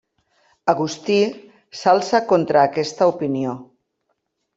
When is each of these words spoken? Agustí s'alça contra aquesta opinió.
Agustí 0.71 1.17
s'alça 1.81 2.21
contra 2.31 2.63
aquesta 2.71 3.09
opinió. 3.13 3.53